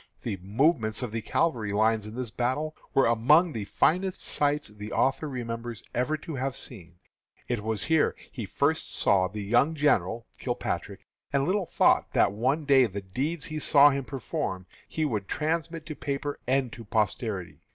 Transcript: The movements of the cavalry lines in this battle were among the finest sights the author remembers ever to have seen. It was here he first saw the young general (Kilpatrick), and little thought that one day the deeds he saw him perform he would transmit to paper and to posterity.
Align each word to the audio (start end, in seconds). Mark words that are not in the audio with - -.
The 0.23 0.37
movements 0.37 1.03
of 1.03 1.11
the 1.11 1.21
cavalry 1.21 1.69
lines 1.71 2.07
in 2.07 2.15
this 2.15 2.31
battle 2.31 2.75
were 2.95 3.05
among 3.05 3.53
the 3.53 3.65
finest 3.65 4.19
sights 4.23 4.67
the 4.69 4.91
author 4.91 5.29
remembers 5.29 5.83
ever 5.93 6.17
to 6.25 6.33
have 6.37 6.55
seen. 6.55 6.95
It 7.47 7.61
was 7.61 7.83
here 7.83 8.15
he 8.31 8.47
first 8.47 8.95
saw 8.95 9.27
the 9.27 9.43
young 9.43 9.75
general 9.75 10.25
(Kilpatrick), 10.39 11.05
and 11.31 11.45
little 11.45 11.67
thought 11.67 12.13
that 12.13 12.31
one 12.31 12.65
day 12.65 12.87
the 12.87 13.01
deeds 13.03 13.45
he 13.45 13.59
saw 13.59 13.91
him 13.91 14.03
perform 14.05 14.65
he 14.87 15.05
would 15.05 15.27
transmit 15.27 15.85
to 15.85 15.95
paper 15.95 16.39
and 16.47 16.73
to 16.73 16.83
posterity. 16.83 17.59